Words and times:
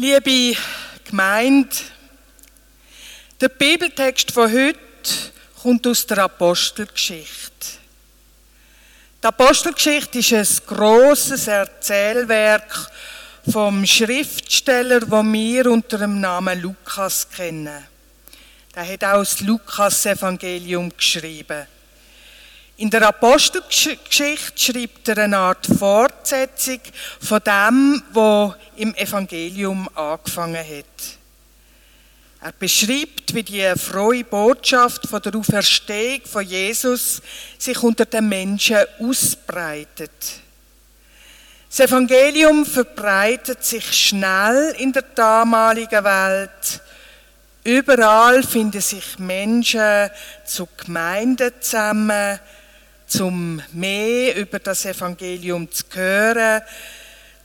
Liebe 0.00 0.56
Gemeinde, 1.02 1.74
der 3.40 3.48
Bibeltext 3.48 4.30
von 4.30 4.48
heute 4.48 4.78
kommt 5.60 5.84
aus 5.88 6.06
der 6.06 6.18
Apostelgeschichte. 6.18 7.66
Die 9.20 9.26
Apostelgeschichte 9.26 10.20
ist 10.20 10.32
ein 10.32 10.66
grosses 10.68 11.48
Erzählwerk 11.48 12.92
vom 13.50 13.84
Schriftsteller, 13.84 15.00
den 15.00 15.32
wir 15.32 15.66
unter 15.66 15.98
dem 15.98 16.20
Namen 16.20 16.62
Lukas 16.62 17.28
kennen. 17.28 17.84
Er 18.76 18.86
hat 18.86 19.02
auch 19.02 19.18
das 19.18 19.40
Lukas-Evangelium 19.40 20.96
geschrieben. 20.96 21.66
In 22.80 22.90
der 22.90 23.08
Apostelgeschichte 23.08 24.36
schreibt 24.54 25.08
er 25.08 25.18
eine 25.18 25.36
Art 25.36 25.66
Fortsetzung 25.66 26.78
von 27.20 27.40
dem, 27.44 28.00
was 28.12 28.54
im 28.76 28.94
Evangelium 28.94 29.88
angefangen 29.96 30.64
hat. 30.64 31.18
Er 32.40 32.52
beschreibt, 32.52 33.34
wie 33.34 33.42
die 33.42 33.72
frohe 33.76 34.22
Botschaft 34.22 35.08
von 35.08 35.20
der 35.20 35.34
Auferstehung 35.34 36.20
von 36.24 36.44
Jesus 36.44 37.20
sich 37.58 37.82
unter 37.82 38.04
den 38.04 38.28
Menschen 38.28 38.78
ausbreitet. 39.00 40.12
Das 41.68 41.80
Evangelium 41.80 42.64
verbreitet 42.64 43.64
sich 43.64 43.92
schnell 43.92 44.76
in 44.78 44.92
der 44.92 45.02
damaligen 45.02 46.04
Welt. 46.04 46.80
Überall 47.64 48.44
finden 48.44 48.80
sich 48.80 49.18
Menschen 49.18 50.10
zu 50.44 50.68
Gemeinden 50.76 51.52
zusammen, 51.60 52.38
zum 53.08 53.60
mehr 53.72 54.36
über 54.36 54.58
das 54.58 54.84
Evangelium 54.84 55.70
zu 55.70 55.84
hören, 55.92 56.62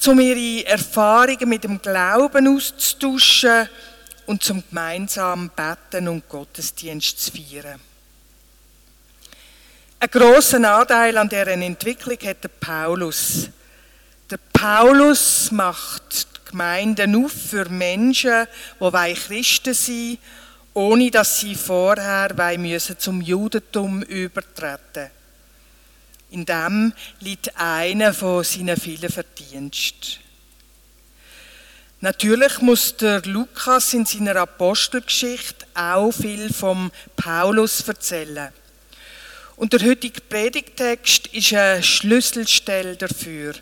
um 0.05 0.19
ihre 0.19 0.65
Erfahrungen 0.67 1.47
mit 1.47 1.63
dem 1.63 1.81
Glauben 1.81 2.55
auszutauschen 2.55 3.69
und 4.25 4.43
zum 4.43 4.63
gemeinsamen 4.69 5.49
Betten 5.49 6.07
und 6.09 6.27
Gottesdienst 6.27 7.19
zu 7.19 7.31
feiern. 7.31 7.79
Einen 9.99 10.11
grossen 10.11 10.65
Anteil 10.65 11.17
an 11.17 11.29
deren 11.29 11.61
Entwicklung 11.61 12.17
hat 12.25 12.43
der 12.43 12.49
Paulus. 12.49 13.49
Der 14.29 14.39
Paulus 14.51 15.49
macht 15.51 16.27
die 16.27 16.51
Gemeinden 16.51 17.23
auf 17.23 17.31
für 17.31 17.69
Menschen, 17.69 18.47
die 18.79 19.13
Christen 19.13 19.73
sein 19.73 20.17
ohne 20.75 21.11
dass 21.11 21.39
sie 21.39 21.55
vorher 21.55 22.57
müssen 22.57 22.97
zum 22.97 23.21
Judentum 23.21 24.01
übertreten 24.01 25.11
In 26.33 26.45
dem 26.47 26.93
liegt 27.19 27.55
einer 27.59 28.11
von 28.11 28.43
seinen 28.43 28.75
vielen 28.75 29.11
Verdiensten. 29.11 30.19
Natürlich 32.01 32.59
muss 32.59 32.97
der 32.97 33.21
Lukas 33.21 33.93
in 33.93 34.07
seiner 34.07 34.37
Apostelgeschichte 34.37 35.67
auch 35.75 36.11
viel 36.11 36.51
vom 36.51 36.91
Paulus 37.15 37.87
erzählen. 37.87 38.51
Und 39.57 39.73
der 39.73 39.81
heutige 39.87 40.21
Predigtext 40.21 41.27
ist 41.27 41.53
eine 41.53 41.83
Schlüsselstelle 41.83 42.95
dafür. 42.95 43.53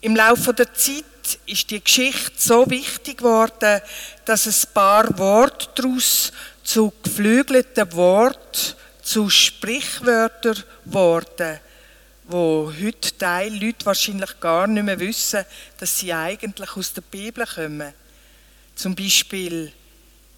Im 0.00 0.14
Laufe 0.14 0.54
der 0.54 0.72
Zeit 0.74 1.40
ist 1.44 1.72
die 1.72 1.82
Geschichte 1.82 2.30
so 2.36 2.70
wichtig 2.70 3.18
geworden, 3.18 3.80
dass 4.24 4.46
ein 4.46 4.72
paar 4.72 5.18
Worte 5.18 5.66
daraus 5.74 6.32
zu 6.62 6.92
geflügelten 7.02 7.92
Worten, 7.94 8.76
zu 9.08 9.30
Sprichwörtern 9.30 10.62
wurden 10.84 11.60
wo 12.30 12.70
heute 12.78 13.16
Teil 13.16 13.54
Leute 13.54 13.86
wahrscheinlich 13.86 14.38
gar 14.38 14.66
nicht 14.66 14.82
mehr 14.82 15.00
wissen, 15.00 15.46
dass 15.78 15.98
sie 15.98 16.12
eigentlich 16.12 16.76
aus 16.76 16.92
der 16.92 17.00
Bibel 17.00 17.46
kommen. 17.46 17.94
Zum 18.74 18.94
Beispiel, 18.94 19.72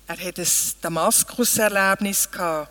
er 0.06 0.16
hat 0.16 0.38
ein 0.38 0.46
Damaskus-Erlebnis 0.82 2.30
gehabt. 2.30 2.70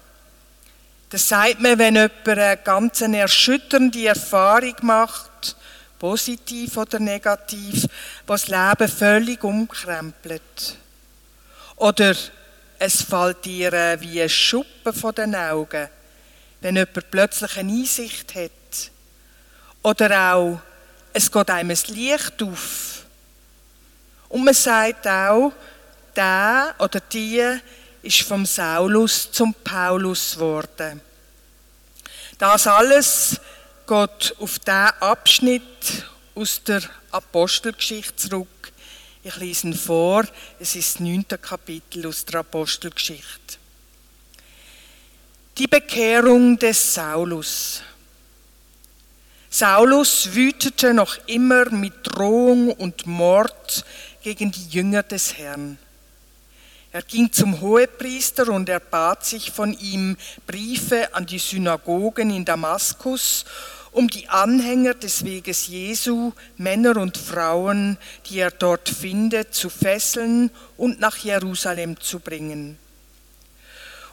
Das 1.09 1.28
sagt 1.28 1.59
man, 1.59 1.78
wenn 1.78 1.96
jemand 1.96 2.29
eine 2.29 2.57
ganz 2.63 3.01
erschütternde 3.01 4.07
Erfahrung 4.07 4.75
macht, 4.84 5.57
positiv 6.00 6.78
oder 6.78 7.00
negativ, 7.00 7.88
was 8.25 8.45
das 8.45 8.50
Leben 8.79 8.90
völlig 8.90 9.44
umkrempelt. 9.44 10.78
Oder 11.75 12.16
es 12.79 13.01
fällt 13.01 13.45
ihr 13.45 13.72
wie 14.00 14.22
ein 14.22 14.29
Schuppen 14.29 14.94
von 14.94 15.13
den 15.13 15.35
Augen, 15.35 15.90
wenn 16.62 16.78
jemand 16.78 17.12
plötzlich 17.12 17.57
eine 17.57 17.72
Einsicht 17.72 18.34
hat 18.35 18.91
oder 19.84 20.34
auch, 20.34 20.59
es 21.12 21.31
geht 21.31 21.50
einem 21.50 21.69
das 21.69 21.88
Licht 21.88 22.41
auf. 22.41 23.06
Und 24.29 24.45
man 24.45 24.53
sagt 24.53 25.07
auch, 25.07 25.51
der 26.16 26.75
oder 26.79 27.00
die 27.00 27.44
ist 28.01 28.22
vom 28.22 28.45
Saulus 28.45 29.31
zum 29.31 29.53
Paulus 29.53 30.35
geworden. 30.35 31.01
Das 32.38 32.68
alles 32.68 33.41
geht 33.88 34.35
auf 34.39 34.59
diesen 34.59 35.01
Abschnitt 35.01 36.06
aus 36.35 36.63
der 36.63 36.81
Apostelgeschichte 37.12 38.16
zurück. 38.16 38.72
Ich 39.22 39.35
lese 39.35 39.68
ihn 39.68 39.74
vor, 39.74 40.25
es 40.59 40.75
ist 40.75 40.96
das 40.96 41.00
neunte 41.02 41.38
Kapitel 41.38 42.07
aus 42.07 42.24
der 42.24 42.40
Apostelgeschichte. 42.40 43.57
Die 45.57 45.68
Bekehrung 45.68 46.57
des 46.57 46.94
Saulus. 46.94 47.81
Saulus 49.50 50.34
wütete 50.34 50.94
noch 50.94 51.18
immer 51.28 51.69
mit 51.69 51.94
Drohung 52.03 52.72
und 52.72 53.07
Mord 53.07 53.84
gegen 54.24 54.52
die 54.52 54.69
Jünger 54.69 55.03
des 55.03 55.38
Herrn. 55.38 55.78
Er 56.91 57.01
ging 57.01 57.31
zum 57.31 57.59
Hohepriester 57.59 58.47
und 58.47 58.69
er 58.69 58.80
bat 58.80 59.25
sich 59.25 59.51
von 59.51 59.74
ihm 59.74 60.16
Briefe 60.47 61.13
an 61.13 61.25
die 61.25 61.40
Synagogen 61.40 62.30
in 62.30 62.46
Damaskus, 62.46 63.44
um 63.91 64.07
die 64.07 64.29
Anhänger 64.29 64.94
des 64.94 65.25
Weges 65.25 65.67
Jesu, 65.67 66.33
Männer 66.57 66.97
und 66.97 67.17
Frauen, 67.17 67.97
die 68.27 68.39
er 68.39 68.51
dort 68.51 68.89
findet, 68.89 69.53
zu 69.53 69.69
fesseln 69.69 70.51
und 70.77 71.00
nach 71.00 71.17
Jerusalem 71.17 72.00
zu 72.00 72.19
bringen. 72.19 72.77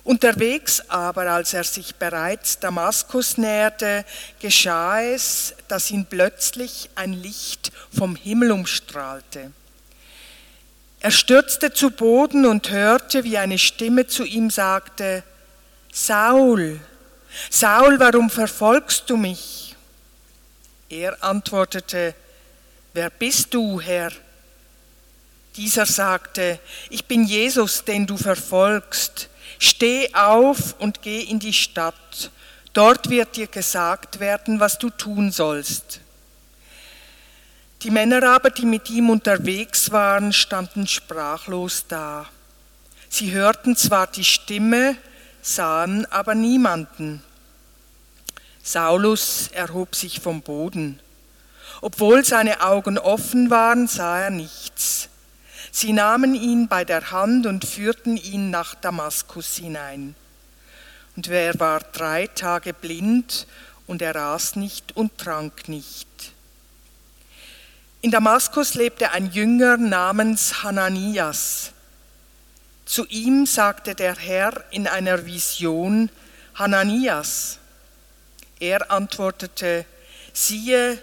Unterwegs 0.06 0.88
aber, 0.88 1.22
als 1.22 1.52
er 1.52 1.64
sich 1.64 1.96
bereits 1.96 2.60
Damaskus 2.60 3.38
näherte, 3.38 4.04
geschah 4.38 5.02
es, 5.02 5.54
dass 5.66 5.90
ihn 5.90 6.06
plötzlich 6.06 6.90
ein 6.94 7.12
Licht 7.12 7.72
vom 7.92 8.14
Himmel 8.14 8.52
umstrahlte. 8.52 9.50
Er 11.00 11.10
stürzte 11.10 11.72
zu 11.72 11.90
Boden 11.90 12.46
und 12.46 12.70
hörte, 12.70 13.24
wie 13.24 13.36
eine 13.36 13.58
Stimme 13.58 14.06
zu 14.06 14.24
ihm 14.24 14.48
sagte, 14.48 15.24
Saul, 15.92 16.80
Saul, 17.50 17.98
warum 17.98 18.30
verfolgst 18.30 19.08
du 19.08 19.16
mich? 19.16 19.74
Er 20.88 21.22
antwortete, 21.22 22.14
Wer 22.96 23.10
bist 23.10 23.52
du, 23.52 23.78
Herr? 23.78 24.10
Dieser 25.54 25.84
sagte, 25.84 26.58
ich 26.88 27.04
bin 27.04 27.24
Jesus, 27.24 27.84
den 27.84 28.06
du 28.06 28.16
verfolgst. 28.16 29.28
Steh 29.58 30.14
auf 30.14 30.74
und 30.78 31.02
geh 31.02 31.20
in 31.20 31.38
die 31.38 31.52
Stadt. 31.52 32.30
Dort 32.72 33.10
wird 33.10 33.36
dir 33.36 33.48
gesagt 33.48 34.18
werden, 34.18 34.60
was 34.60 34.78
du 34.78 34.88
tun 34.88 35.30
sollst. 35.30 36.00
Die 37.82 37.90
Männer 37.90 38.22
aber, 38.22 38.48
die 38.48 38.64
mit 38.64 38.88
ihm 38.88 39.10
unterwegs 39.10 39.90
waren, 39.92 40.32
standen 40.32 40.86
sprachlos 40.86 41.84
da. 41.88 42.26
Sie 43.10 43.32
hörten 43.32 43.76
zwar 43.76 44.06
die 44.06 44.24
Stimme, 44.24 44.96
sahen 45.42 46.10
aber 46.10 46.34
niemanden. 46.34 47.22
Saulus 48.66 49.46
erhob 49.52 49.94
sich 49.94 50.18
vom 50.18 50.42
Boden. 50.42 50.98
Obwohl 51.82 52.24
seine 52.24 52.62
Augen 52.62 52.98
offen 52.98 53.48
waren, 53.48 53.86
sah 53.86 54.22
er 54.22 54.30
nichts. 54.30 55.08
Sie 55.70 55.92
nahmen 55.92 56.34
ihn 56.34 56.66
bei 56.66 56.84
der 56.84 57.12
Hand 57.12 57.46
und 57.46 57.64
führten 57.64 58.16
ihn 58.16 58.50
nach 58.50 58.74
Damaskus 58.74 59.54
hinein. 59.54 60.16
Und 61.14 61.28
er 61.28 61.60
war 61.60 61.78
drei 61.78 62.26
Tage 62.26 62.74
blind 62.74 63.46
und 63.86 64.02
er 64.02 64.16
aß 64.16 64.56
nicht 64.56 64.96
und 64.96 65.16
trank 65.16 65.68
nicht. 65.68 66.08
In 68.00 68.10
Damaskus 68.10 68.74
lebte 68.74 69.12
ein 69.12 69.30
Jünger 69.30 69.76
namens 69.76 70.64
Hananias. 70.64 71.70
Zu 72.84 73.06
ihm 73.06 73.46
sagte 73.46 73.94
der 73.94 74.16
Herr 74.16 74.64
in 74.72 74.88
einer 74.88 75.24
Vision, 75.24 76.10
Hananias. 76.56 77.60
Er 78.58 78.90
antwortete, 78.90 79.84
siehe, 80.32 80.98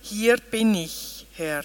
hier 0.00 0.38
bin 0.38 0.74
ich, 0.74 1.26
Herr. 1.34 1.64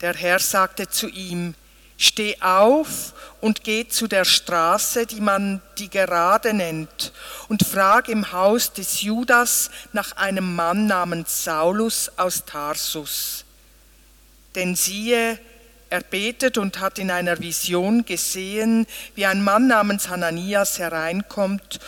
Der 0.00 0.14
Herr 0.14 0.38
sagte 0.38 0.88
zu 0.88 1.08
ihm, 1.08 1.54
Steh 1.96 2.36
auf 2.40 3.14
und 3.40 3.62
geh 3.62 3.86
zu 3.86 4.08
der 4.08 4.24
Straße, 4.24 5.06
die 5.06 5.20
man 5.20 5.62
die 5.78 5.88
Gerade 5.88 6.52
nennt, 6.52 7.12
und 7.48 7.64
frag 7.64 8.08
im 8.08 8.32
Haus 8.32 8.72
des 8.72 9.02
Judas 9.02 9.70
nach 9.92 10.12
einem 10.16 10.56
Mann 10.56 10.86
namens 10.86 11.44
Saulus 11.44 12.10
aus 12.16 12.44
Tarsus. 12.44 13.44
Denn 14.54 14.74
siehe, 14.74 15.38
Er 15.90 16.00
betet 16.00 16.58
und 16.58 16.80
hat 16.80 16.98
in 16.98 17.12
einer 17.12 17.38
Vision 17.38 18.04
gesehen, 18.04 18.84
wie 19.14 19.26
ein 19.26 19.44
Mann 19.44 19.68
namens 19.68 20.08
Hananias 20.08 20.80
hereinkommt 20.80 21.78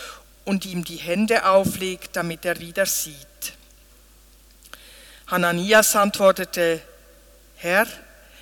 und 0.47 0.65
ihm 0.65 0.85
die 0.85 0.97
Hände 0.97 1.45
auflegt, 1.45 2.17
damit 2.17 2.47
er 2.47 2.59
wieder 2.61 2.87
sieht. 2.87 3.53
Hananias 5.27 5.95
antwortete, 5.97 6.81
Herr, 7.57 7.87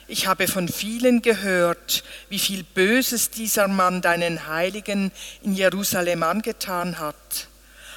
ich 0.06 0.26
habe 0.26 0.46
von 0.46 0.68
vielen 0.68 1.22
gehört, 1.22 2.04
wie 2.28 2.38
viel 2.38 2.62
Böses 2.62 3.30
dieser 3.30 3.68
Mann 3.68 4.02
deinen 4.02 4.46
Heiligen 4.46 5.10
in 5.42 5.54
Jerusalem 5.54 6.22
angetan 6.22 6.98
hat. 6.98 7.48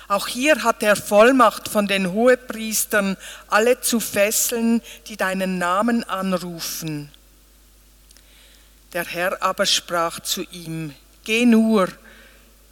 Auch 0.07 0.27
hier 0.27 0.63
hat 0.63 0.83
er 0.83 0.95
Vollmacht 0.95 1.67
von 1.67 1.85
den 1.87 2.13
Hohepriestern, 2.13 3.17
alle 3.49 3.81
zu 3.81 3.99
fesseln, 3.99 4.81
die 5.07 5.17
deinen 5.17 5.57
Namen 5.57 6.05
anrufen. 6.05 7.11
Der 8.93 9.03
Herr 9.03 9.43
aber 9.43 9.65
sprach 9.65 10.21
zu 10.21 10.43
ihm, 10.43 10.93
Geh 11.25 11.45
nur, 11.45 11.89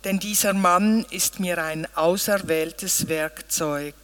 denn 0.05 0.19
dieser 0.19 0.53
Mann 0.53 1.03
ist 1.09 1.39
mir 1.39 1.57
ein 1.57 1.87
auserwähltes 1.95 3.07
Werkzeug. 3.07 3.95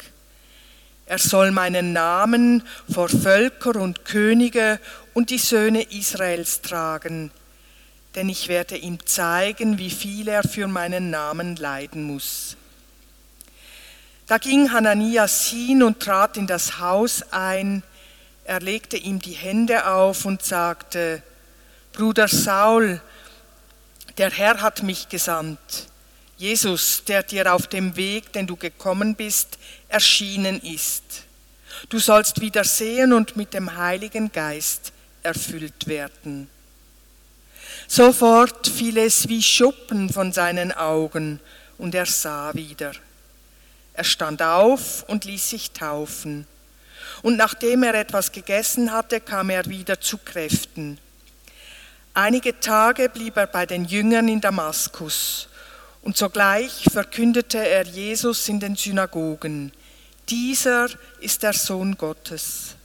Er 1.05 1.19
soll 1.19 1.51
meinen 1.51 1.93
Namen 1.93 2.63
vor 2.91 3.07
Völker 3.07 3.75
und 3.75 4.03
Könige 4.03 4.79
und 5.13 5.29
die 5.29 5.37
Söhne 5.37 5.83
Israels 5.83 6.61
tragen, 6.61 7.29
denn 8.15 8.29
ich 8.29 8.47
werde 8.47 8.77
ihm 8.77 9.05
zeigen, 9.05 9.77
wie 9.77 9.91
viel 9.91 10.27
er 10.27 10.41
für 10.41 10.67
meinen 10.67 11.11
Namen 11.11 11.55
leiden 11.55 12.03
muss. 12.03 12.57
Da 14.25 14.39
ging 14.39 14.71
Hananias 14.71 15.45
hin 15.47 15.83
und 15.83 15.99
trat 15.99 16.35
in 16.35 16.47
das 16.47 16.79
Haus 16.79 17.21
ein, 17.31 17.83
er 18.43 18.59
legte 18.59 18.97
ihm 18.97 19.19
die 19.19 19.33
Hände 19.33 19.85
auf 19.85 20.25
und 20.25 20.41
sagte, 20.41 21.21
Bruder 21.93 22.27
Saul, 22.27 23.01
der 24.17 24.31
Herr 24.31 24.61
hat 24.61 24.81
mich 24.81 25.07
gesandt, 25.07 25.90
Jesus, 26.41 27.03
der 27.03 27.21
dir 27.21 27.53
auf 27.53 27.67
dem 27.67 27.95
Weg, 27.95 28.33
den 28.33 28.47
du 28.47 28.55
gekommen 28.55 29.13
bist, 29.13 29.59
erschienen 29.89 30.59
ist. 30.59 31.03
Du 31.87 31.99
sollst 31.99 32.41
wieder 32.41 32.63
sehen 32.63 33.13
und 33.13 33.37
mit 33.37 33.53
dem 33.53 33.77
Heiligen 33.77 34.31
Geist 34.31 34.91
erfüllt 35.21 35.85
werden. 35.85 36.49
Sofort 37.87 38.67
fiel 38.67 38.97
es 38.97 39.29
wie 39.29 39.43
Schuppen 39.43 40.11
von 40.11 40.33
seinen 40.33 40.71
Augen 40.71 41.39
und 41.77 41.93
er 41.93 42.07
sah 42.07 42.55
wieder. 42.55 42.93
Er 43.93 44.03
stand 44.03 44.41
auf 44.41 45.03
und 45.07 45.25
ließ 45.25 45.51
sich 45.51 45.69
taufen. 45.69 46.47
Und 47.21 47.37
nachdem 47.37 47.83
er 47.83 47.93
etwas 47.93 48.31
gegessen 48.31 48.91
hatte, 48.91 49.21
kam 49.21 49.51
er 49.51 49.67
wieder 49.67 50.01
zu 50.01 50.17
Kräften. 50.17 50.97
Einige 52.15 52.59
Tage 52.59 53.09
blieb 53.09 53.37
er 53.37 53.45
bei 53.45 53.67
den 53.67 53.85
Jüngern 53.85 54.27
in 54.27 54.41
Damaskus 54.41 55.47
und 56.01 56.17
sogleich 56.17 56.85
verkündete 56.91 57.57
er 57.57 57.85
Jesus 57.85 58.47
in 58.49 58.59
den 58.59 58.75
Synagogen. 58.75 59.71
Dieser 60.29 60.87
ist 61.19 61.43
der 61.43 61.53
Sohn 61.53 61.97
Gottes. 61.97 62.75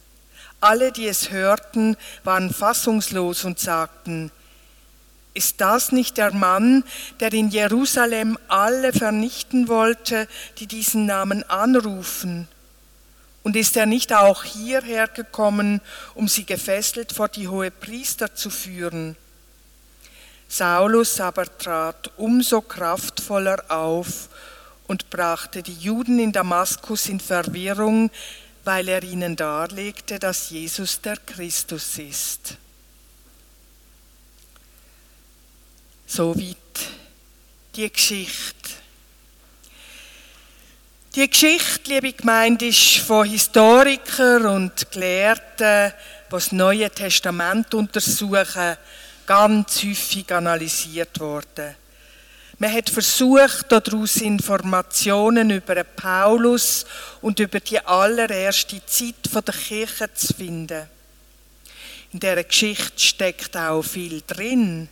Alle, 0.59 0.91
die 0.91 1.07
es 1.07 1.31
hörten, 1.31 1.97
waren 2.23 2.53
fassungslos 2.53 3.43
und 3.45 3.59
sagten, 3.59 4.31
ist 5.33 5.61
das 5.61 5.91
nicht 5.91 6.17
der 6.17 6.33
Mann, 6.33 6.83
der 7.19 7.31
in 7.31 7.49
Jerusalem 7.49 8.39
alle 8.47 8.91
vernichten 8.91 9.67
wollte, 9.67 10.27
die 10.57 10.65
diesen 10.65 11.05
Namen 11.05 11.47
anrufen? 11.47 12.47
Und 13.43 13.55
ist 13.55 13.77
er 13.77 13.85
nicht 13.85 14.13
auch 14.13 14.43
hierher 14.43 15.07
gekommen, 15.07 15.79
um 16.15 16.27
sie 16.27 16.43
gefesselt 16.43 17.11
vor 17.13 17.29
die 17.29 17.47
hohe 17.47 17.69
Priester 17.69 18.33
zu 18.33 18.49
führen? 18.49 19.15
Saulus 20.47 21.19
aber 21.19 21.45
trat 21.57 22.11
umso 22.17 22.61
kraftvoller 22.61 23.63
auf 23.69 24.29
und 24.87 25.09
brachte 25.09 25.61
die 25.61 25.73
Juden 25.73 26.19
in 26.19 26.31
Damaskus 26.31 27.07
in 27.09 27.19
Verwirrung, 27.19 28.09
weil 28.63 28.87
er 28.87 29.03
ihnen 29.03 29.35
darlegte, 29.35 30.19
dass 30.19 30.49
Jesus 30.49 31.01
der 31.01 31.17
Christus 31.17 31.97
ist. 31.97 32.55
Soweit 36.05 36.55
die 37.75 37.91
Geschichte. 37.91 38.69
Die 41.15 41.29
Geschichte, 41.29 41.89
liebe 41.89 42.13
Gemeinde, 42.13 42.67
ist 42.67 42.97
von 42.97 43.27
Historikern 43.27 44.45
und 44.45 44.91
Gelehrten, 44.91 45.91
die 45.91 46.31
das 46.31 46.51
Neue 46.51 46.89
Testament 46.91 47.73
untersuchen, 47.73 48.77
ganz 49.27 49.83
häufig 49.83 50.31
analysiert 50.33 51.19
worden. 51.19 51.75
Man 52.57 52.73
hat 52.73 52.89
versucht, 52.89 53.65
daraus 53.69 54.15
Informationen 54.15 55.51
über 55.51 55.83
Paulus 55.83 56.87
und 57.21 57.39
über 57.39 57.59
die 57.59 57.79
allererste 57.79 58.83
Zeit 58.87 59.15
der 59.31 59.53
Kirche 59.53 60.11
zu 60.11 60.33
finden. 60.33 60.87
In 62.13 62.19
dieser 62.19 62.43
Geschichte 62.43 62.99
steckt 62.99 63.55
auch 63.55 63.83
viel 63.83 64.23
drin. 64.25 64.89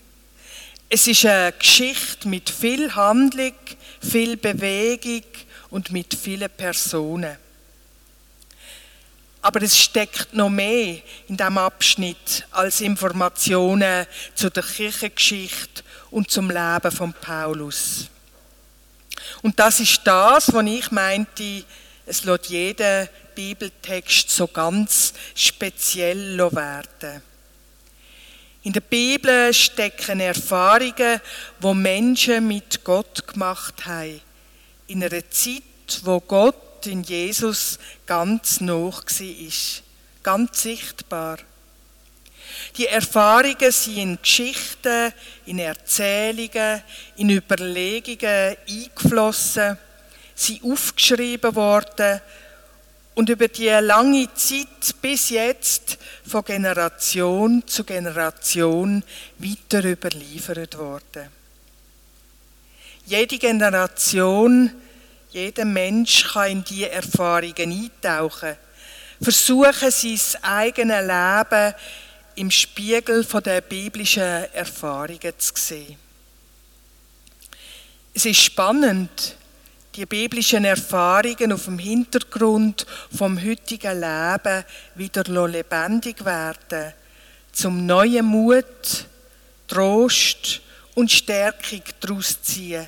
Es 0.90 1.08
ist 1.08 1.26
eine 1.26 1.54
Geschichte 1.54 2.28
mit 2.28 2.52
viel 2.52 2.94
Handlung, 2.94 3.54
viel 4.00 4.38
Bewegung 4.38 5.24
und 5.72 5.92
mit 5.92 6.14
vielen 6.14 6.52
Personen. 6.52 7.38
Aber 9.46 9.62
es 9.62 9.78
steckt 9.78 10.34
noch 10.34 10.50
mehr 10.50 10.98
in 11.28 11.38
diesem 11.38 11.60
Abschnitt 11.60 12.48
als 12.50 12.82
Informationen 12.82 14.08
zu 14.34 14.50
der 14.50 14.64
Kirchengeschichte 14.64 15.84
und 16.10 16.32
zum 16.32 16.50
Leben 16.50 16.92
von 16.92 17.14
Paulus. 17.14 18.10
Und 19.44 19.60
das 19.60 19.80
ist 19.82 20.02
das, 20.04 20.52
was 20.52 20.66
ich 20.66 20.90
meinte, 20.90 21.64
es 22.08 22.24
lässt 22.24 22.48
jeden 22.48 23.08
Bibeltext 23.36 24.32
so 24.32 24.48
ganz 24.48 25.14
speziell 25.36 26.40
werden. 26.40 27.22
In 28.64 28.74
der 28.74 28.82
Bibel 28.82 29.54
stecken 29.54 30.22
Erfahrungen, 30.22 31.22
wo 31.60 31.76
Menschen 31.76 32.48
mit 32.48 32.84
Gott 32.84 33.28
gemacht 33.28 33.86
haben. 33.86 34.22
In 34.88 35.04
einer 35.04 35.30
Zeit, 35.30 35.62
wo 36.02 36.20
Gott 36.20 36.65
in 36.88 37.04
Jesus 37.04 37.80
ganz 38.06 38.62
noch 38.62 39.04
war. 39.06 39.82
Ganz 40.24 40.62
sichtbar. 40.62 41.38
Die 42.78 42.88
Erfahrungen 42.88 43.72
sind 43.72 43.98
in 43.98 44.20
Geschichten, 44.22 45.14
in 45.46 45.60
Erzählungen, 45.60 46.82
in 47.16 47.30
Überlegungen 47.30 48.58
eingeflossen, 48.68 49.78
sind 50.34 50.64
aufgeschrieben 50.64 51.56
worden 51.56 52.22
und 53.16 53.30
über 53.30 53.48
die 53.48 53.70
lange 53.70 54.28
Zeit 54.34 55.02
bis 55.02 55.30
jetzt 55.30 55.98
von 56.28 56.44
Generation 56.44 57.64
zu 57.66 57.84
Generation 57.84 59.04
weiter 59.38 59.86
überliefert 59.86 60.78
worden. 60.78 61.30
Jede 63.06 63.38
Generation, 63.38 64.72
jeder 65.36 65.66
Mensch 65.66 66.32
kann 66.32 66.50
in 66.50 66.64
diese 66.64 66.90
Erfahrungen 66.90 67.54
eintauchen, 67.58 68.56
versuchen 69.22 69.92
sein 69.92 70.44
eigenes 70.44 71.02
Leben 71.06 71.74
im 72.36 72.50
Spiegel 72.50 73.26
der 73.26 73.60
biblischen 73.60 74.24
Erfahrungen 74.54 75.34
zu 75.38 75.52
sehen. 75.56 75.98
Es 78.14 78.26
ist 78.26 78.44
spannend, 78.44 79.36
die 79.94 80.06
biblischen 80.06 80.64
Erfahrungen 80.64 81.52
auf 81.52 81.66
dem 81.66 81.80
Hintergrund 81.80 82.86
vom 83.14 83.38
heutigen 83.38 84.00
Leben 84.00 84.64
wieder 84.96 85.48
lebendig 85.48 86.24
werden, 86.24 86.94
zum 87.52 87.86
neuen 87.86 88.26
Mut, 88.26 89.06
Trost 89.68 90.62
und 90.94 91.12
Stärkung 91.12 91.82
daraus 92.00 92.42
ziehen. 92.42 92.88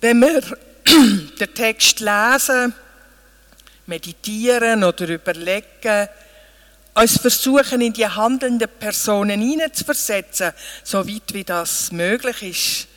Wenn 0.00 0.20
wir 0.20 0.40
den 0.86 1.54
Text 1.54 2.00
lesen, 2.00 2.74
meditieren 3.86 4.82
oder 4.82 5.08
überlegen, 5.08 6.08
uns 6.94 7.18
versuchen, 7.18 7.82
in 7.82 7.92
die 7.92 8.06
handelnden 8.06 8.68
Personen 8.78 9.40
hineinzuversetzen, 9.40 10.52
so 10.84 11.06
weit 11.06 11.34
wie 11.34 11.44
das 11.44 11.92
möglich 11.92 12.42
ist, 12.42 12.88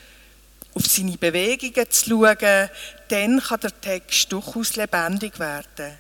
auf 0.73 0.85
seine 0.85 1.17
Bewegungen 1.17 1.89
zu 1.91 2.09
schauen, 2.09 2.69
dann 3.09 3.41
kann 3.41 3.59
der 3.59 3.81
Text 3.81 4.31
durchaus 4.31 4.75
lebendig 4.75 5.37
werden. 5.39 5.97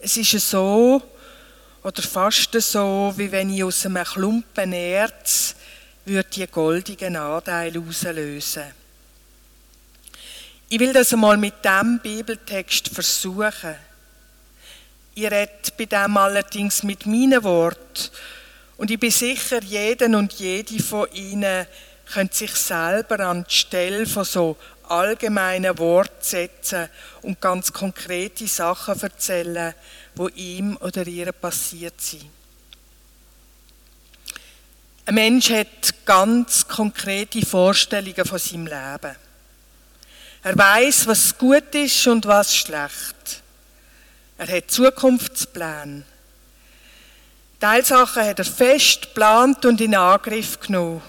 Es 0.00 0.16
ist 0.16 0.50
so, 0.50 1.02
oder 1.82 2.02
fast 2.02 2.52
so, 2.60 3.14
wie 3.16 3.30
wenn 3.30 3.54
ich 3.54 3.64
aus 3.64 3.86
einem 3.86 4.04
Klumpen 4.04 4.72
Erz 4.72 5.54
würde 6.04 6.28
die 6.28 6.46
goldigen 6.46 7.16
Anteile 7.16 7.80
auslösen. 7.80 8.79
Ich 10.72 10.78
will 10.78 10.92
das 10.92 11.12
einmal 11.12 11.36
mit 11.36 11.64
dem 11.64 11.98
Bibeltext 11.98 12.90
versuchen. 12.90 13.74
Ich 15.16 15.24
rede 15.24 15.50
bei 15.76 15.84
dem 15.86 16.16
allerdings 16.16 16.84
mit 16.84 17.06
meinen 17.06 17.42
Worten. 17.42 18.08
Und 18.76 18.88
ich 18.88 19.00
bin 19.00 19.10
sicher, 19.10 19.60
jeden 19.64 20.14
und 20.14 20.32
jede 20.34 20.80
von 20.80 21.12
Ihnen 21.12 21.66
könnte 22.12 22.36
sich 22.36 22.54
selber 22.54 23.18
an 23.18 23.44
die 23.50 23.52
Stelle 23.52 24.06
von 24.06 24.24
so 24.24 24.56
allgemeinen 24.88 25.76
Worten 25.76 26.22
setzen 26.22 26.88
und 27.22 27.40
ganz 27.40 27.72
konkrete 27.72 28.46
Sachen 28.46 29.00
erzählen, 29.00 29.74
wo 30.14 30.28
ihm 30.28 30.76
oder 30.76 31.04
ihr 31.04 31.32
passiert 31.32 32.00
sind. 32.00 32.30
Ein 35.04 35.14
Mensch 35.16 35.50
hat 35.50 36.06
ganz 36.06 36.68
konkrete 36.68 37.44
Vorstellungen 37.44 38.24
von 38.24 38.38
seinem 38.38 38.66
Leben. 38.66 39.29
Er 40.42 40.56
weiß, 40.56 41.06
was 41.06 41.36
gut 41.36 41.74
ist 41.74 42.06
und 42.06 42.26
was 42.26 42.54
schlecht. 42.54 43.42
Er 44.38 44.48
hat 44.48 44.70
Zukunftspläne. 44.70 46.02
Teilsachen 47.58 48.24
hat 48.24 48.38
er 48.38 48.44
fest 48.44 49.02
geplant 49.02 49.64
und 49.66 49.80
in 49.80 49.94
Angriff 49.94 50.58
genommen. 50.60 51.02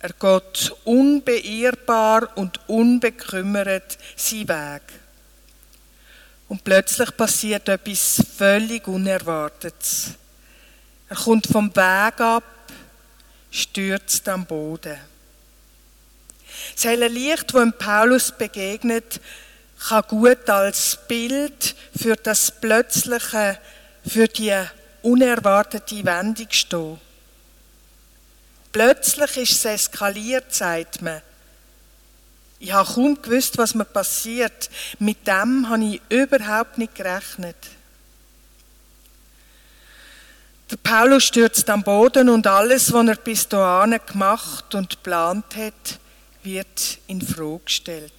Er 0.00 0.10
geht 0.12 0.72
unbeirrbar 0.84 2.36
und 2.36 2.60
unbekümmert 2.68 3.96
seinen 4.16 4.48
Weg. 4.48 4.82
Und 6.48 6.64
plötzlich 6.64 7.16
passiert 7.16 7.68
etwas 7.68 8.22
völlig 8.36 8.86
Unerwartetes. 8.88 10.10
Er 11.08 11.16
kommt 11.16 11.46
vom 11.46 11.74
Weg 11.74 12.20
ab 12.20 12.42
stürzt 13.56 14.28
am 14.28 14.44
Boden. 14.44 14.96
Helle 16.82 17.08
Licht, 17.08 17.54
das 17.54 17.68
Paulus 17.78 18.32
begegnet, 18.32 19.20
kann 19.88 20.04
gut 20.08 20.48
als 20.48 20.98
Bild 21.08 21.74
für 21.96 22.16
das 22.16 22.50
Plötzliche, 22.50 23.58
für 24.06 24.28
die 24.28 24.54
unerwartete 25.02 26.04
Wendung 26.04 26.48
stehen. 26.50 27.00
Plötzlich 28.72 29.36
ist 29.36 29.52
es 29.52 29.64
eskaliert, 29.64 30.54
sagt 30.54 31.02
man. 31.02 31.22
Ich 32.58 32.72
habe 32.72 32.92
kaum 32.92 33.20
gewusst, 33.20 33.58
was 33.58 33.74
mir 33.74 33.84
passiert. 33.84 34.70
Mit 34.98 35.26
dem 35.26 35.68
habe 35.68 35.84
ich 35.84 36.00
überhaupt 36.08 36.78
nicht 36.78 36.94
gerechnet. 36.94 37.56
Der 40.70 40.76
Paulus 40.78 41.24
stürzt 41.24 41.70
am 41.70 41.84
Boden 41.84 42.28
und 42.28 42.46
alles, 42.46 42.92
was 42.92 43.06
er 43.06 43.16
bis 43.16 43.48
dahin 43.48 44.00
gemacht 44.04 44.74
und 44.74 44.90
geplant 44.90 45.44
hat, 45.56 46.00
wird 46.46 46.98
in 47.08 47.20
Frage 47.20 47.60
gestellt. 47.64 48.12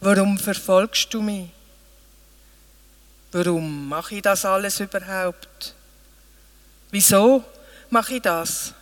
Warum 0.00 0.38
verfolgst 0.38 1.12
du 1.14 1.22
mich? 1.22 1.48
Warum 3.32 3.88
mache 3.88 4.16
ich 4.16 4.22
das 4.22 4.44
alles 4.44 4.80
überhaupt? 4.80 5.74
Wieso 6.90 7.44
mache 7.90 8.14
ich 8.14 8.22
das? 8.22 8.72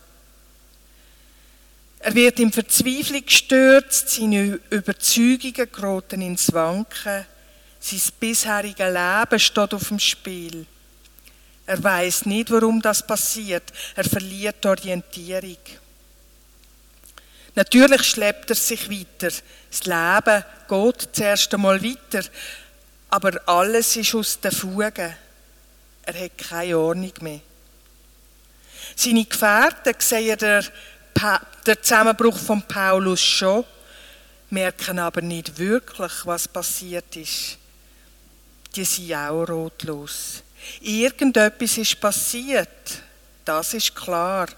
Er 1.98 2.14
wird 2.14 2.38
in 2.38 2.52
Verzweiflung 2.52 3.24
gestürzt, 3.24 4.10
seine 4.10 4.60
Überzeugungen 4.70 5.70
geraten 5.72 6.20
ins 6.20 6.52
Wanken, 6.52 7.26
sein 7.80 8.00
bisheriges 8.20 8.84
Leben 8.84 9.38
steht 9.40 9.74
auf 9.74 9.88
dem 9.88 9.98
Spiel. 9.98 10.66
Er 11.66 11.82
weiß 11.82 12.26
nicht, 12.26 12.50
warum 12.50 12.80
das 12.80 13.06
passiert. 13.06 13.72
Er 13.96 14.04
verliert 14.04 14.62
die 14.62 14.68
Orientierung. 14.68 15.56
Natürlich 17.54 18.02
schleppt 18.02 18.50
er 18.50 18.56
sich 18.56 18.90
weiter. 18.90 19.32
Das 19.70 19.84
Leben 19.84 20.44
geht 20.68 21.08
zuerst 21.12 21.54
einmal 21.54 21.82
weiter. 21.82 22.24
Aber 23.10 23.40
alles 23.46 23.96
ist 23.96 24.14
aus 24.14 24.40
den 24.40 24.50
Fugen. 24.50 25.14
Er 26.02 26.24
hat 26.24 26.38
keine 26.38 26.76
Ordnung 26.78 27.12
mehr. 27.20 27.40
Seine 28.96 29.24
Gefährten 29.24 29.94
sehen 29.98 30.38
den, 30.38 30.64
den 31.66 31.82
Zusammenbruch 31.82 32.38
von 32.38 32.62
Paulus 32.62 33.20
schon, 33.20 33.64
merken 34.50 34.98
aber 34.98 35.22
nicht 35.22 35.58
wirklich, 35.58 36.12
was 36.24 36.46
passiert 36.48 37.16
ist. 37.16 37.58
Die 38.74 38.84
sind 38.84 39.14
auch 39.14 39.48
rotlos. 39.48 40.42
Irgendetwas 40.80 41.78
ist 41.78 42.00
passiert, 42.00 43.02
das 43.44 43.74
ist 43.74 43.94
klar. 43.94 44.48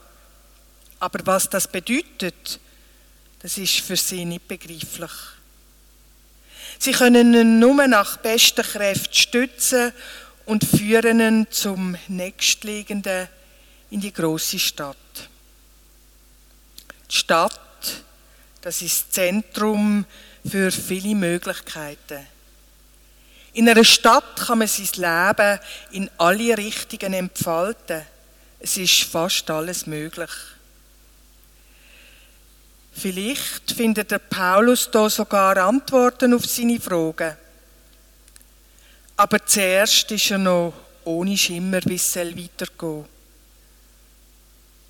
Aber 0.99 1.27
was 1.27 1.49
das 1.49 1.69
bedeutet, 1.69 2.59
das 3.41 3.59
ist 3.59 3.81
für 3.81 3.97
sie 3.97 4.25
nicht 4.25 4.49
begreiflich. 4.49 5.11
Sie 6.79 6.93
können 6.93 7.35
ihn 7.35 7.59
nur 7.59 7.87
nach 7.87 8.19
besten 8.19 8.63
Kräften 8.63 9.15
stützen 9.15 9.93
und 10.45 10.65
führen 10.65 11.21
ihn 11.21 11.47
zum 11.51 11.97
nächstliegenden 12.09 13.29
in 13.91 14.01
die 14.01 14.13
große 14.13 14.59
Stadt. 14.59 14.97
Die 17.11 17.17
Stadt, 17.17 18.03
das 18.61 18.83
ist 18.83 19.07
das 19.07 19.11
Zentrum 19.11 20.05
für 20.49 20.71
viele 20.71 21.15
Möglichkeiten. 21.15 22.27
In 23.53 23.69
einer 23.69 23.85
Stadt 23.85 24.37
kann 24.37 24.59
man 24.59 24.69
sein 24.69 24.89
Leben 24.97 25.61
in 25.93 26.11
alle 26.19 26.59
Richtungen 26.59 27.15
entfalten. 27.15 28.03
Es 28.59 28.77
ist 28.77 29.05
fast 29.05 29.49
alles 29.51 29.87
möglich. 29.87 30.31
Vielleicht 32.99 33.73
findet 33.73 34.11
der 34.11 34.19
Paulus 34.19 34.91
da 34.91 35.11
sogar 35.11 35.59
Antworten 35.59 36.33
auf 36.33 36.47
seine 36.47 36.81
Fragen. 36.81 37.37
Aber 39.19 39.45
zuerst 39.45 40.11
ist 40.11 40.31
er 40.31 40.39
noch 40.39 40.73
ohne 41.05 41.37
Schimmer, 41.37 41.81
wie 41.85 41.95
es 41.95 42.17
weitergehen 42.17 43.05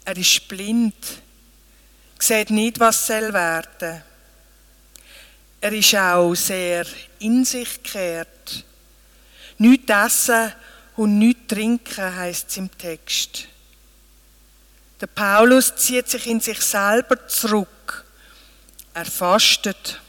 Er 0.04 0.16
ist 0.16 0.46
blind, 0.46 0.94
sieht 2.18 2.50
nicht, 2.50 2.78
was 2.78 3.06
soll 3.06 3.32
werden. 3.32 4.02
Er 5.60 5.72
ist 5.72 5.94
auch 5.96 6.34
sehr 6.34 6.86
in 7.18 7.44
sich 7.44 7.82
gekehrt. 7.82 8.64
Nicht 9.58 9.90
essen 9.90 10.52
und 10.96 11.18
nicht 11.18 11.48
trinken 11.48 12.14
heißt 12.14 12.50
es 12.50 12.56
im 12.56 12.70
Text. 12.78 13.48
Der 15.00 15.08
Paulus 15.08 15.74
zieht 15.74 16.08
sich 16.08 16.26
in 16.26 16.40
sich 16.40 16.60
selber 16.60 17.26
zurück. 17.26 17.68
Er 18.96 19.04
fastet. 19.04 20.00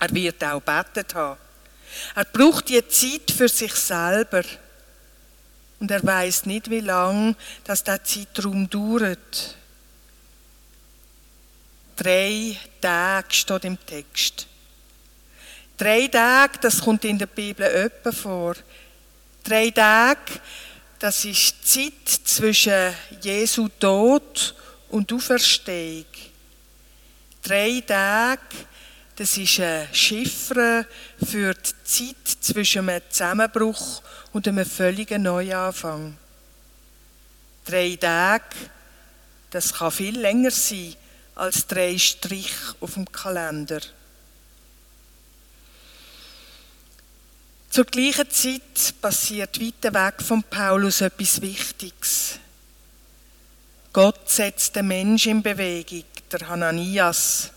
Er 0.00 0.10
wird 0.14 0.42
auch 0.42 0.62
betet 0.62 1.14
haben. 1.14 1.38
Er 2.14 2.24
braucht 2.24 2.70
die 2.70 2.88
Zeit 2.88 3.30
für 3.30 3.46
sich 3.46 3.74
selber. 3.74 4.42
Und 5.80 5.90
er 5.90 6.02
weiß 6.02 6.46
nicht, 6.46 6.70
wie 6.70 6.80
lang 6.80 7.36
das 7.64 7.84
der 7.84 8.02
Zeitraum 8.02 8.70
dauert. 8.70 9.54
Drei 11.96 12.58
Tage 12.80 13.34
steht 13.34 13.66
im 13.66 13.78
Text. 13.84 14.46
Drei 15.76 16.08
Tage, 16.08 16.60
das 16.62 16.80
kommt 16.80 17.04
in 17.04 17.18
der 17.18 17.26
Bibel 17.26 17.66
öppe 17.66 18.14
vor. 18.14 18.54
Drei 19.42 19.68
Tage, 19.70 20.40
das 20.98 21.22
ist 21.26 21.56
die 21.62 21.92
Zeit 21.92 22.08
zwischen 22.24 22.94
Jesu 23.20 23.68
Tod 23.78 24.54
und 24.88 25.12
Auferstehung. 25.12 26.06
Drei 27.44 27.82
Tage, 27.86 28.40
das 29.16 29.36
ist 29.36 29.60
ein 29.60 29.86
Chiffre 29.92 30.86
für 31.22 31.52
die 31.52 31.84
Zeit 31.84 32.36
zwischen 32.40 32.88
einem 32.88 33.02
Zusammenbruch 33.10 34.00
und 34.32 34.48
einem 34.48 34.64
völligen 34.64 35.24
Neuanfang. 35.24 36.16
Drei 37.66 37.98
Tage, 38.00 38.44
das 39.50 39.74
kann 39.74 39.90
viel 39.90 40.18
länger 40.18 40.50
sein 40.50 40.96
als 41.34 41.66
drei 41.66 41.98
Strich 41.98 42.54
auf 42.80 42.94
dem 42.94 43.12
Kalender. 43.12 43.80
Zur 47.68 47.84
gleichen 47.84 48.30
Zeit 48.30 48.94
passiert 49.02 49.60
weiter 49.60 49.92
weg 49.92 50.22
von 50.22 50.42
Paulus 50.44 51.02
etwas 51.02 51.42
Wichtiges. 51.42 52.38
Gott 53.92 54.30
setzt 54.30 54.74
den 54.76 54.88
Mensch 54.88 55.26
in 55.26 55.42
Bewegung, 55.42 56.04
der 56.38 56.48
Hananias. 56.48 57.50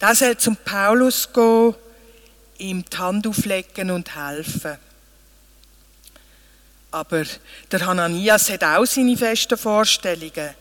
Der 0.00 0.14
soll 0.14 0.36
zum 0.36 0.56
Paulus 0.56 1.32
gehen, 1.32 1.74
ihm 2.58 2.84
die 2.84 2.96
Hand 2.96 3.26
auflegen 3.26 3.90
und 3.90 4.14
helfen. 4.14 4.78
Aber 6.90 7.24
der 7.70 7.86
Hananias 7.86 8.50
hat 8.50 8.62
auch 8.62 8.84
seine 8.84 9.16
festen 9.16 9.58
Vorstellungen. 9.58 10.54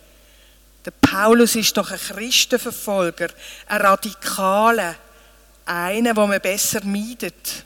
Der 0.86 0.92
Paulus 0.92 1.56
ist 1.56 1.78
doch 1.78 1.92
ein 1.92 2.00
Christenverfolger, 2.00 3.30
ein 3.68 3.82
Radikaler, 3.82 4.96
einer, 5.66 6.16
wo 6.16 6.26
man 6.28 6.42
besser 6.42 6.84
meidet. 6.84 7.64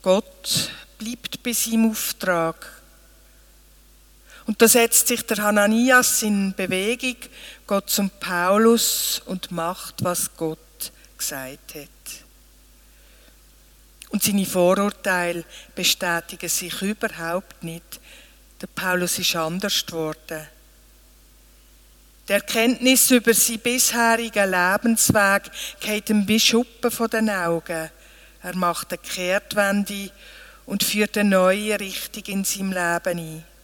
Gott 0.00 0.70
bleibt 0.96 1.42
bei 1.42 1.52
seinem 1.52 1.90
Auftrag. 1.90 2.77
Und 4.48 4.62
da 4.62 4.66
setzt 4.66 5.08
sich 5.08 5.20
der 5.26 5.42
Hananias 5.42 6.22
in 6.22 6.54
Bewegung, 6.54 7.16
Gott 7.66 7.90
zum 7.90 8.08
Paulus 8.08 9.20
und 9.26 9.50
macht, 9.50 10.02
was 10.02 10.34
Gott 10.38 10.58
gesagt 11.18 11.74
hat. 11.74 11.88
Und 14.08 14.22
seine 14.22 14.46
Vorurteile 14.46 15.44
bestätigen 15.74 16.48
sich 16.48 16.80
überhaupt 16.80 17.62
nicht. 17.62 18.00
Der 18.62 18.68
Paulus 18.68 19.18
ist 19.18 19.36
anders 19.36 19.84
geworden. 19.84 20.46
Die 22.26 22.32
Erkenntnis 22.32 23.10
über 23.10 23.34
seinen 23.34 23.58
bisherigen 23.58 24.50
Lebensweg 24.50 25.42
geht 25.78 26.08
ihm 26.08 26.26
wie 26.26 26.40
Schuppen 26.40 26.90
von 26.90 27.10
den 27.10 27.28
Augen. 27.28 27.90
Er 28.42 28.56
macht 28.56 28.92
eine 28.92 28.98
Kehrtwende 29.02 30.10
und 30.64 30.84
führt 30.84 31.18
eine 31.18 31.28
neue 31.28 31.78
Richtung 31.78 32.22
in 32.28 32.44
seinem 32.44 32.72
Leben 32.72 33.18
ein. 33.18 33.57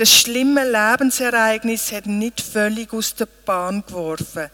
Das 0.00 0.14
schlimme 0.14 0.64
Lebensereignis 0.64 1.92
hat 1.92 2.06
ihn 2.06 2.20
nicht 2.20 2.40
völlig 2.40 2.90
aus 2.94 3.14
der 3.14 3.26
Bahn 3.26 3.84
geworfen, 3.86 4.48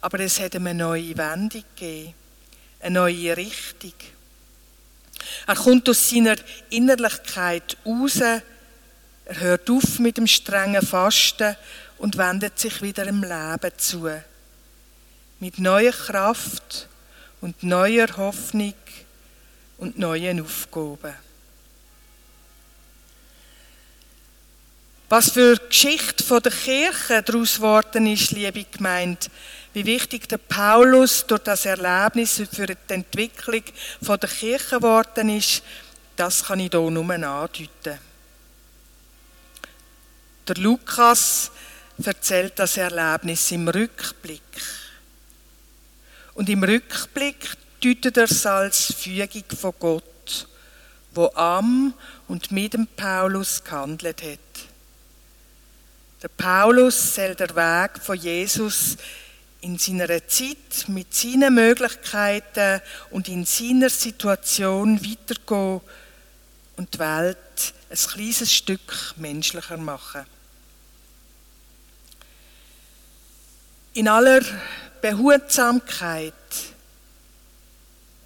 aber 0.00 0.18
es 0.18 0.40
hat 0.40 0.56
ihm 0.56 0.66
eine 0.66 0.82
neue 0.82 1.16
Wendung 1.16 1.62
gegeben, 1.76 2.14
eine 2.80 2.98
neue 2.98 3.36
Richtung. 3.36 3.92
Er 5.46 5.54
kommt 5.54 5.88
aus 5.88 6.10
seiner 6.10 6.34
Innerlichkeit 6.70 7.76
raus, 7.86 8.16
er 8.16 8.42
hört 9.26 9.70
auf 9.70 10.00
mit 10.00 10.16
dem 10.16 10.26
strengen 10.26 10.84
Fasten 10.84 11.54
und 11.98 12.18
wendet 12.18 12.58
sich 12.58 12.82
wieder 12.82 13.06
im 13.06 13.22
Leben 13.22 13.78
zu. 13.78 14.10
Mit 15.38 15.60
neuer 15.60 15.92
Kraft 15.92 16.88
und 17.40 17.62
neuer 17.62 18.08
Hoffnung 18.16 18.74
und 19.78 19.96
neuen 19.96 20.40
Aufgaben. 20.40 21.14
Was 25.12 25.28
für 25.28 25.56
die 25.56 25.68
Geschichte 25.68 26.24
von 26.24 26.40
der 26.40 26.52
Kirche 26.52 27.22
daraus 27.22 27.56
geworden 27.56 28.06
ist, 28.06 28.30
liebe 28.30 28.64
Gemeinde, 28.64 29.26
wie 29.74 29.84
wichtig 29.84 30.26
der 30.26 30.38
Paulus 30.38 31.26
durch 31.26 31.42
das 31.42 31.66
Erlebnis 31.66 32.42
für 32.50 32.66
die 32.66 32.78
Entwicklung 32.88 33.62
von 34.02 34.18
der 34.18 34.30
Kirche 34.30 34.76
geworden 34.76 35.28
ist, 35.28 35.62
das 36.16 36.44
kann 36.44 36.60
ich 36.60 36.70
hier 36.70 36.90
nur 36.90 37.10
andeuten. 37.12 37.98
Der 40.48 40.56
Lukas 40.56 41.50
erzählt 42.02 42.58
das 42.58 42.78
Erlebnis 42.78 43.52
im 43.52 43.68
Rückblick. 43.68 44.40
Und 46.32 46.48
im 46.48 46.64
Rückblick 46.64 47.50
deutet 47.84 48.16
er 48.16 48.24
es 48.24 48.46
als 48.46 48.94
Fügung 48.94 49.44
von 49.60 49.74
Gott, 49.78 50.48
wo 51.12 51.30
am 51.34 51.92
und 52.28 52.50
mit 52.50 52.72
dem 52.72 52.86
Paulus 52.86 53.62
gehandelt 53.62 54.22
hat. 54.22 54.51
Der 56.22 56.28
Paulus 56.28 57.16
soll 57.16 57.34
der 57.34 57.50
Weg 57.56 58.00
von 58.00 58.16
Jesus 58.16 58.96
in 59.60 59.76
seiner 59.76 60.06
Zeit 60.28 60.86
mit 60.86 61.12
seinen 61.12 61.52
Möglichkeiten 61.52 62.80
und 63.10 63.28
in 63.28 63.44
seiner 63.44 63.90
Situation 63.90 65.04
weitergehen 65.04 65.80
und 66.76 66.94
die 66.94 66.98
Welt 67.00 67.74
ein 67.90 67.96
kleines 67.96 68.52
Stück 68.52 69.14
menschlicher 69.16 69.76
machen. 69.78 70.24
In 73.94 74.06
aller 74.06 74.42
Behutsamkeit, 75.00 76.32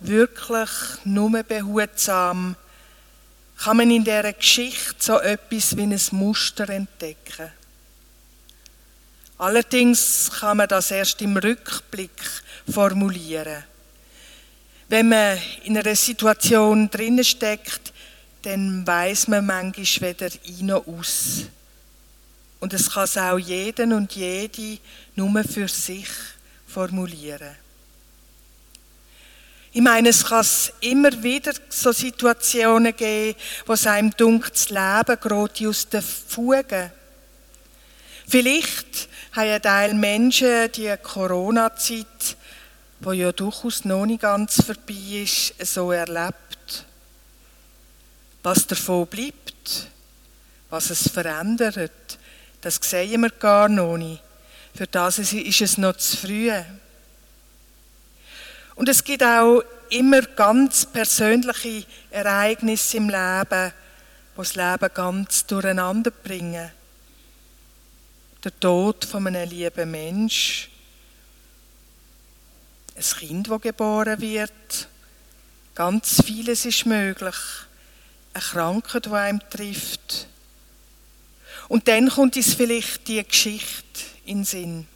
wirklich 0.00 0.71
nur 1.05 1.43
behutsam, 1.45 2.57
kann 3.57 3.79
man 3.79 3.91
in 3.91 4.05
dieser 4.05 4.35
Geschichte 4.35 4.97
so 4.99 5.19
etwas 5.19 5.75
wie 5.79 5.83
ein 5.83 6.00
Muster 6.11 6.69
entdecken. 6.69 7.50
Allerdings 9.38 10.31
kann 10.40 10.57
man 10.57 10.69
das 10.69 10.90
erst 10.90 11.21
im 11.21 11.37
Rückblick 11.37 12.11
formulieren. 12.71 13.64
Wenn 14.88 15.09
man 15.09 15.38
in 15.64 15.76
einer 15.76 15.97
Situation 15.97 16.88
drinnen 16.88 17.25
steckt, 17.25 17.93
dann 18.43 18.87
weiß 18.87 19.28
man 19.28 19.45
manchmal 19.45 20.11
weder 20.11 20.26
ein 20.26 20.67
noch 20.67 20.87
aus. 20.87 21.43
Und 22.61 22.73
es 22.73 22.91
kann 22.91 23.04
es 23.04 23.19
auch 23.19 23.39
jeden 23.39 23.93
und 23.93 24.13
jede 24.15 24.78
nur 25.17 25.45
für 25.45 25.69
sich 25.69 26.08
formulieren. 26.67 27.56
Ich 29.73 29.82
meine, 29.82 30.08
es 30.08 30.25
kann 30.25 30.47
immer 30.80 31.23
wieder 31.23 31.52
so 31.69 31.93
Situationen 31.93 32.97
geben, 32.97 33.39
wo 33.67 33.75
es 33.75 33.87
einem 33.87 34.11
dunkelt, 34.17 34.54
das 34.54 34.71
Leben 34.71 35.21
gerade 35.21 35.69
aus 35.69 35.89
den 35.89 36.02
Fugen. 36.02 36.91
Vielleicht 38.26 39.08
haben 39.37 39.51
ein 39.51 39.63
Teil 39.63 39.95
Menschen 39.95 40.73
die 40.73 40.95
Corona-Zeit, 41.03 42.37
wo 43.01 43.13
ja 43.13 43.33
durchaus 43.33 43.85
noch 43.85 44.07
nicht 44.07 44.23
ganz 44.23 44.63
vorbei 44.65 45.23
ist, 45.23 45.55
so 45.61 45.93
erlebt. 45.93 46.87
Was 48.43 48.67
davon 48.67 49.07
bleibt, 49.07 49.89
was 50.71 50.89
es 50.89 51.09
verändert, 51.09 52.19
das 52.63 52.81
sehen 52.83 53.21
wir 53.21 53.31
gar 53.31 53.69
noch 53.69 53.99
nicht. 53.99 54.23
Für 54.75 54.87
das 54.87 55.19
ist 55.19 55.61
es 55.61 55.77
noch 55.77 55.97
zu 55.97 56.17
früh. 56.17 56.51
Und 58.75 58.89
es 58.89 59.05
gibt 59.05 59.23
auch 59.23 59.63
immer 59.91 60.23
ganz 60.23 60.87
persönliche 60.87 61.85
Ereignisse 62.11 62.97
im 62.97 63.11
Leben, 63.11 63.73
die 64.35 64.39
das 64.39 64.55
Leben 64.55 64.91
ganz 64.95 65.45
durcheinander 65.47 66.11
bringen 66.11 66.71
der 68.47 68.61
Tod 68.61 69.04
von 69.04 69.26
einem 69.26 69.50
lieben 69.50 69.91
Mensch, 69.91 70.69
ein 72.95 73.02
Kind, 73.02 73.50
das 73.50 73.61
geboren 73.61 74.21
wird, 74.21 74.89
ganz 75.75 76.23
vieles 76.25 76.65
ist 76.65 76.87
möglich, 76.87 77.35
eine 78.32 78.43
Krankheit, 78.45 79.06
die 79.06 79.11
einem 79.11 79.41
trifft. 79.50 80.28
Und 81.67 81.89
dann 81.89 82.09
kommt 82.09 82.37
uns 82.37 82.54
vielleicht 82.54 83.09
die 83.09 83.25
Geschichte 83.25 83.82
in 84.26 84.39
den 84.39 84.45
Sinn. 84.45 84.87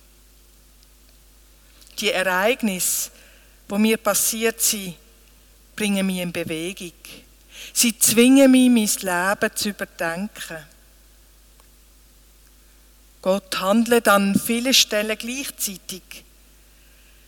Die 1.98 2.12
Ereignisse, 2.12 3.10
wo 3.68 3.78
mir 3.78 3.96
passiert 3.96 4.60
sind, 4.60 4.94
bringen 5.74 6.06
mich 6.06 6.18
in 6.18 6.30
Bewegung. 6.30 6.92
Sie 7.72 7.98
zwingen 7.98 8.52
mich, 8.52 8.70
mein 9.02 9.34
Leben 9.34 9.56
zu 9.56 9.70
überdenken. 9.70 10.64
Gott 13.22 13.60
handelt 13.60 14.08
an 14.08 14.34
vielen 14.38 14.72
Stellen 14.72 15.16
gleichzeitig. 15.18 16.02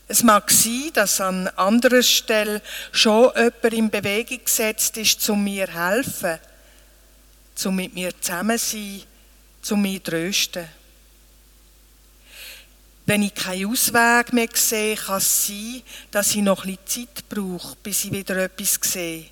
Es 0.08 0.22
mag 0.22 0.50
sein, 0.50 0.90
dass 0.94 1.20
an 1.20 1.48
anderer 1.48 2.02
Stelle 2.02 2.62
schon 2.92 3.30
jemand 3.34 3.72
in 3.72 3.90
Bewegung 3.90 4.44
gesetzt 4.44 4.96
ist, 4.96 5.28
um 5.30 5.44
mir 5.44 5.66
zu 5.66 5.74
helfen, 5.74 6.38
um 7.64 7.76
mit 7.76 7.94
mir 7.94 8.12
zusammen 8.20 8.58
zu 8.58 8.76
sein, 8.76 9.02
um 9.70 9.82
mich 9.82 10.02
zu 10.02 10.10
trösten. 10.10 10.68
Wenn 13.04 13.22
ich 13.22 13.34
keinen 13.34 13.70
Ausweg 13.70 14.32
mehr 14.32 14.48
sehe, 14.54 14.96
kann 14.96 15.18
es 15.18 15.46
sein, 15.46 15.82
dass 16.10 16.34
ich 16.34 16.42
noch 16.42 16.64
bisschen 16.64 16.86
Zeit 16.86 17.28
brauche, 17.28 17.76
bis 17.82 18.04
ich 18.04 18.12
wieder 18.12 18.36
etwas 18.36 18.78
sehe. 18.82 19.26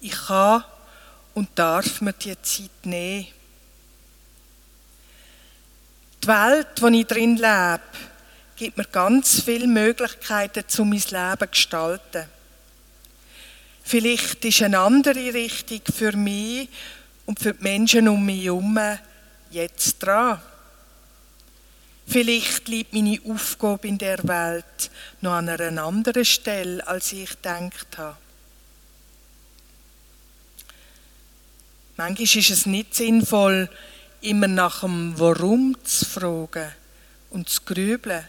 Ich 0.00 0.12
kann 0.12 0.64
und 1.34 1.50
darf 1.54 2.00
mir 2.00 2.12
die 2.14 2.40
Zeit 2.40 2.70
nehmen. 2.84 3.26
Die 6.24 6.28
Welt, 6.28 6.80
in 6.80 6.92
der 6.92 7.00
ich 7.00 7.06
drin 7.06 7.36
lebe, 7.36 7.80
gibt 8.56 8.78
mir 8.78 8.86
ganz 8.86 9.42
viele 9.42 9.66
Möglichkeiten, 9.66 10.64
um 10.78 10.88
mein 10.88 10.98
Leben 10.98 11.38
zu 11.38 11.46
gestalten. 11.48 12.24
Vielleicht 13.82 14.42
ist 14.42 14.62
eine 14.62 14.78
andere 14.78 15.34
Richtung 15.34 15.82
für 15.94 16.16
mich 16.16 16.70
und 17.26 17.38
für 17.38 17.52
die 17.52 17.62
Menschen 17.62 18.08
um 18.08 18.24
mich 18.24 18.44
herum 18.44 18.78
jetzt 19.50 19.98
dran. 19.98 20.40
Vielleicht 22.06 22.68
liegt 22.68 22.94
meine 22.94 23.20
Aufgabe 23.28 23.86
in 23.86 23.98
der 23.98 24.26
Welt 24.26 24.90
noch 25.20 25.32
an 25.32 25.50
einer 25.50 25.84
anderen 25.84 26.24
Stelle, 26.24 26.86
als 26.86 27.12
ich 27.12 27.28
gedacht 27.28 27.98
habe. 27.98 28.16
Manchmal 31.98 32.24
ist 32.24 32.50
es 32.50 32.64
nicht 32.64 32.94
sinnvoll, 32.94 33.68
immer 34.24 34.48
nach 34.48 34.80
dem 34.80 35.18
Warum 35.18 35.76
zu 35.84 36.04
fragen 36.04 36.72
und 37.30 37.48
zu 37.48 37.60
grübeln. 37.62 38.24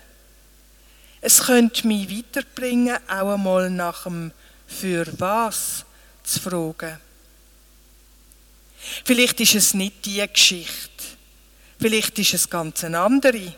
Es 1.22 1.44
könnte 1.44 1.88
mich 1.88 2.10
weiterbringen, 2.10 2.98
auch 3.08 3.34
einmal 3.34 3.70
nach 3.70 4.04
dem 4.04 4.32
Für 4.68 5.06
was 5.20 5.86
zu 6.24 6.40
fragen. 6.40 7.00
Vielleicht 9.04 9.40
ist 9.40 9.56
es 9.56 9.74
nicht 9.74 10.06
die 10.06 10.24
Geschichte. 10.32 10.92
Vielleicht 11.80 12.18
ist 12.20 12.34
es 12.34 12.50
ganz 12.50 12.84
eine 12.84 13.00
andere. 13.00 13.54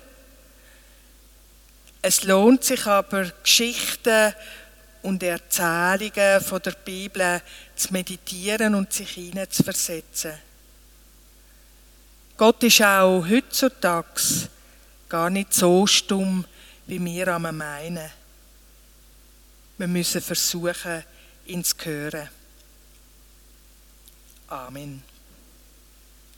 Es 2.02 2.23
lohnt 2.23 2.63
sich 2.63 2.86
aber, 2.86 3.32
Geschichten 3.43 4.34
und 5.02 5.23
Erzählungen 5.23 6.41
von 6.41 6.62
der 6.62 6.71
Bibel 6.71 7.41
zu 7.76 7.91
meditieren 7.93 8.76
und 8.76 8.93
sich 8.93 9.10
hinein 9.10 9.50
zu 9.50 9.63
versetzen. 9.63 10.47
Gott 12.38 12.62
ist 12.62 12.84
auch 12.84 13.28
heutzutage 13.28 14.47
gar 15.10 15.32
nicht 15.32 15.56
so 15.56 15.88
stumm, 15.88 16.45
wie 16.86 17.04
wir 17.04 17.30
am 17.30 17.58
meinen. 17.58 18.12
Wir 19.80 19.88
müssen 19.88 20.21
versuchen, 20.21 21.04
ihn 21.47 21.63
zu 21.63 21.76
hören. 21.84 22.30
Amen. 24.50 25.16